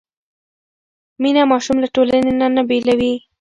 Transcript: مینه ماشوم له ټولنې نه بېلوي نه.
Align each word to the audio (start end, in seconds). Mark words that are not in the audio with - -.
مینه 1.21 1.41
ماشوم 1.51 1.77
له 1.83 1.87
ټولنې 1.95 2.31
نه 2.55 2.61
بېلوي 2.69 3.13
نه. 3.17 3.25